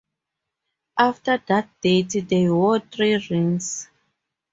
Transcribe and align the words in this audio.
After 0.97 1.37
that 1.47 1.79
date 1.79 2.25
they 2.27 2.49
wore 2.49 2.79
three 2.79 3.23
rings. 3.29 3.87